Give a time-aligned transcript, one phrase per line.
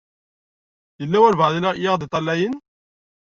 [0.99, 2.55] Yella walebɛaḍ i ɣ-d-iṭṭalayen.